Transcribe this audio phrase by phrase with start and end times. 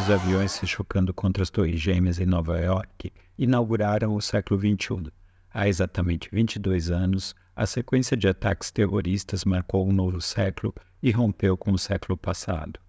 [0.00, 5.12] os aviões se chocando contra as Torres Gêmeas em Nova York inauguraram o século XXI.
[5.54, 11.56] Há exatamente 22 anos, a sequência de ataques terroristas marcou um novo século e rompeu
[11.56, 12.80] com o século passado.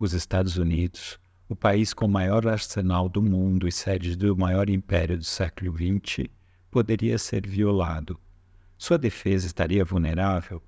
[0.00, 1.18] Os Estados Unidos,
[1.50, 5.70] o país com o maior arsenal do mundo e sede do maior império do século
[5.70, 6.30] XX,
[6.70, 8.18] poderia ser violado.
[8.78, 10.62] Sua defesa estaria vulnerável?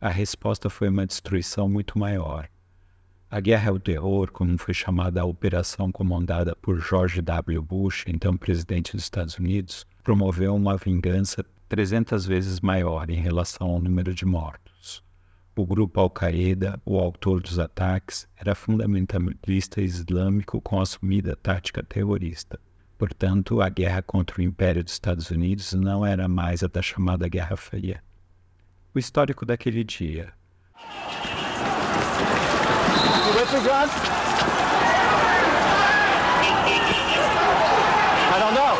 [0.00, 2.48] A resposta foi uma destruição muito maior.
[3.34, 7.62] A Guerra ao Terror, como foi chamada a operação comandada por George W.
[7.62, 13.80] Bush, então presidente dos Estados Unidos, promoveu uma vingança 300 vezes maior em relação ao
[13.80, 15.02] número de mortos.
[15.56, 22.60] O grupo Al-Qaeda, o autor dos ataques, era fundamentalista islâmico com assumida tática terrorista.
[22.98, 27.26] Portanto, a guerra contra o Império dos Estados Unidos não era mais a da chamada
[27.28, 28.04] Guerra Fria.
[28.94, 30.34] O histórico daquele dia
[33.42, 33.44] I
[38.38, 38.76] don't know.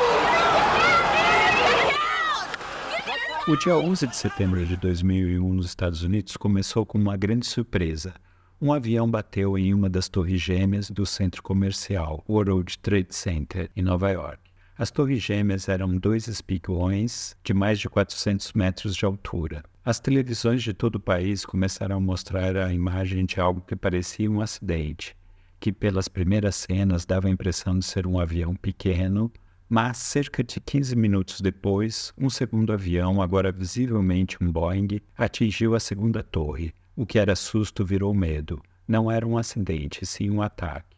[3.48, 8.14] O dia 11 de setembro de 2001 nos Estados Unidos começou com uma grande surpresa.
[8.60, 13.83] Um avião bateu em uma das torres gêmeas do centro comercial World Trade Center, em
[13.83, 14.52] Nova York.
[14.78, 19.62] As torres gêmeas eram dois espigões de mais de 400 metros de altura.
[19.84, 24.30] As televisões de todo o país começaram a mostrar a imagem de algo que parecia
[24.30, 25.14] um acidente,
[25.60, 29.30] que pelas primeiras cenas dava a impressão de ser um avião pequeno,
[29.68, 35.80] mas cerca de 15 minutos depois, um segundo avião, agora visivelmente um Boeing, atingiu a
[35.80, 36.72] segunda torre.
[36.96, 38.62] O que era susto virou medo.
[38.88, 40.92] Não era um acidente, sim um ataque.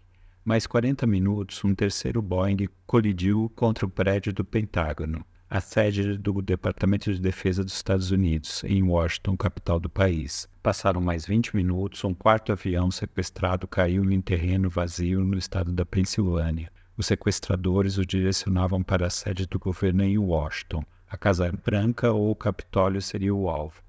[0.44, 5.24] Mais 40 minutos, um terceiro Boeing colidiu contra o prédio do Pentágono
[5.54, 10.48] a sede do Departamento de Defesa dos Estados Unidos, em Washington, capital do país.
[10.60, 15.86] Passaram mais 20 minutos, um quarto avião sequestrado caiu em terreno vazio no estado da
[15.86, 16.72] Pensilvânia.
[16.96, 20.82] Os sequestradores o direcionavam para a sede do governo em Washington.
[21.08, 23.80] A Casa Branca ou o Capitólio seria o alvo.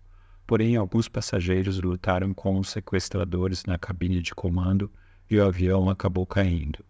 [0.46, 4.92] Porém, alguns passageiros lutaram com os sequestradores na cabine de comando
[5.30, 6.84] e o avião acabou caindo.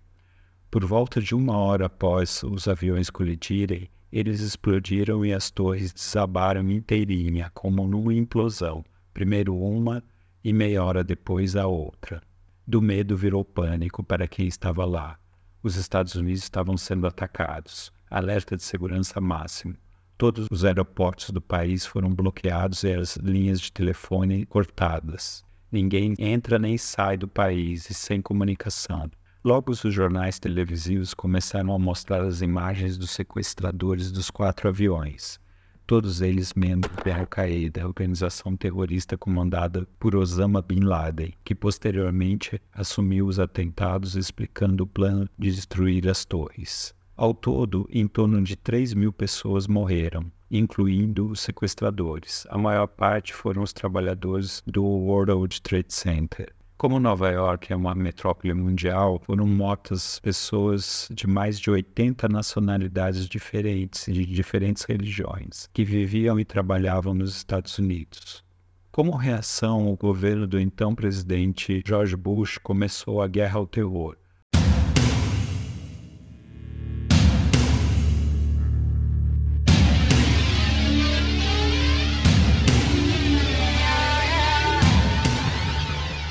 [0.70, 6.70] Por volta de uma hora após os aviões colidirem, eles explodiram e as torres desabaram
[6.70, 8.84] inteirinha, como numa implosão.
[9.14, 10.04] Primeiro uma
[10.44, 12.22] e meia hora depois a outra.
[12.68, 15.18] Do medo virou pânico para quem estava lá.
[15.64, 17.92] Os Estados Unidos estavam sendo atacados.
[18.10, 19.76] Alerta de segurança máximo.
[20.18, 25.45] Todos os aeroportos do país foram bloqueados e as linhas de telefone cortadas.
[25.76, 29.12] Ninguém entra nem sai do país sem comunicação.
[29.44, 35.38] Logo, os jornais televisivos começaram a mostrar as imagens dos sequestradores dos quatro aviões,
[35.86, 43.28] todos eles membros da Al-Qaeda, organização terrorista comandada por Osama Bin Laden, que posteriormente assumiu
[43.28, 46.96] os atentados explicando o plano de destruir as torres.
[47.18, 52.46] Ao todo, em torno de 3 mil pessoas morreram, incluindo os sequestradores.
[52.50, 56.54] A maior parte foram os trabalhadores do World Trade Center.
[56.78, 63.30] Como Nova York é uma metrópole mundial, foram mortas pessoas de mais de 80 nacionalidades
[63.30, 68.44] diferentes, de diferentes religiões, que viviam e trabalhavam nos Estados Unidos.
[68.92, 74.18] Como reação, o governo do então presidente George Bush começou a guerra ao terror,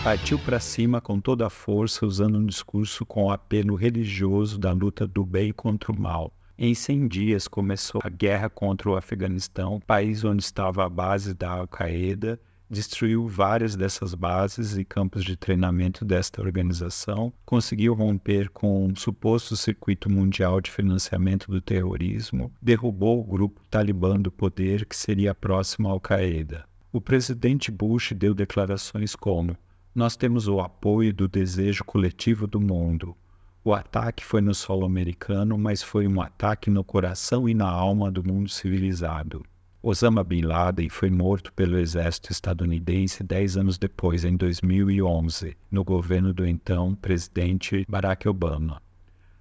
[0.04, 5.06] partiu para cima com toda a força, usando um discurso com apelo religioso da luta
[5.06, 6.30] do bem contra o mal.
[6.58, 11.52] Em 100 dias começou a guerra contra o Afeganistão, país onde estava a base da
[11.52, 18.94] Al-Qaeda, destruiu várias dessas bases e campos de treinamento desta organização, conseguiu romper com um
[18.94, 25.34] suposto circuito mundial de financiamento do terrorismo, derrubou o grupo talibã do poder que seria
[25.34, 26.66] próximo à Al-Qaeda.
[26.92, 29.56] O presidente Bush deu declarações como
[29.94, 33.16] nós temos o apoio do desejo coletivo do mundo.
[33.62, 38.10] O ataque foi no solo americano, mas foi um ataque no coração e na alma
[38.10, 39.44] do mundo civilizado.
[39.80, 46.34] Osama Bin Laden foi morto pelo exército estadunidense dez anos depois, em 2011, no governo
[46.34, 48.82] do então presidente Barack Obama.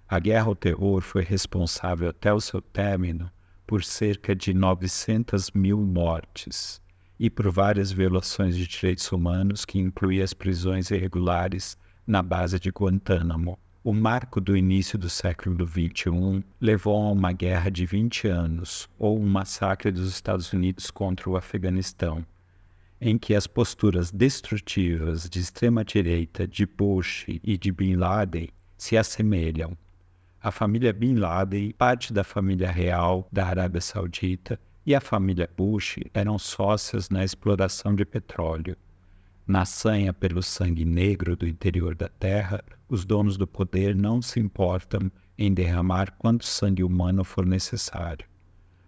[0.08, 3.32] A guerra ao terror foi responsável até o seu término
[3.66, 6.83] por cerca de 900 mil mortes
[7.24, 12.70] e por várias violações de direitos humanos, que incluía as prisões irregulares na base de
[12.70, 13.58] Guantánamo.
[13.82, 19.18] O marco do início do século XXI levou a uma guerra de 20 anos, ou
[19.18, 22.26] um massacre dos Estados Unidos contra o Afeganistão,
[23.00, 29.78] em que as posturas destrutivas de extrema-direita de Bush e de Bin Laden se assemelham.
[30.42, 36.00] A família Bin Laden, parte da família real da Arábia Saudita e a família Bush
[36.14, 38.76] eram sócias na exploração de petróleo.
[39.46, 44.40] Na sanha pelo sangue negro do interior da terra, os donos do poder não se
[44.40, 48.26] importam em derramar quanto sangue humano for necessário.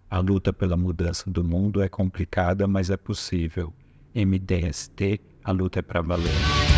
[0.08, 3.72] A luta pela mudança do mundo é complicada, mas é possível.
[4.14, 6.75] MTST, a luta é para valer.